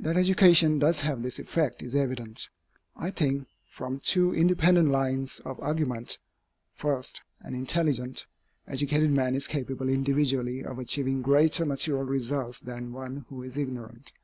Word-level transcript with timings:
That 0.00 0.16
education 0.16 0.78
does 0.78 1.00
have 1.02 1.22
this 1.22 1.38
effect 1.38 1.82
is 1.82 1.94
evident, 1.94 2.48
I 2.96 3.10
think, 3.10 3.46
from 3.70 4.00
two 4.00 4.32
independent 4.34 4.88
lines 4.88 5.40
of 5.44 5.60
argument. 5.60 6.16
First, 6.74 7.20
an 7.42 7.52
intelligent, 7.54 8.24
educated 8.66 9.10
man 9.10 9.34
is 9.34 9.46
capable 9.46 9.90
individually 9.90 10.64
of 10.64 10.78
achieving 10.78 11.20
greater 11.20 11.66
material 11.66 12.04
results 12.06 12.60
than 12.60 12.94
one 12.94 13.26
who 13.28 13.42
is 13.42 13.58
ignorant. 13.58 14.14